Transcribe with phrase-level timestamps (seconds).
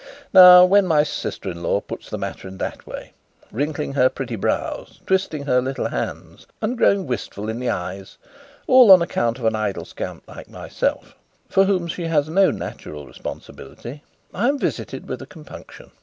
[0.33, 3.13] Now, when my sister in law puts the matter in that way,
[3.51, 8.17] wrinkling her pretty brows, twisting her little hands, and growing wistful in the eyes,
[8.65, 11.13] all on account of an idle scamp like myself,
[11.49, 14.01] for whom she has no natural responsibility,
[14.33, 15.91] I am visited with compunction.